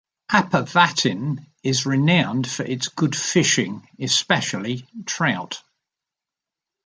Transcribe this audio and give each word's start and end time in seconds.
Apavatn 0.31 1.45
is 1.61 1.85
renowned 1.85 2.49
for 2.49 2.63
its 2.63 2.87
good 2.87 3.15
fishing, 3.15 3.87
especially 3.99 4.87
trout. 5.05 5.61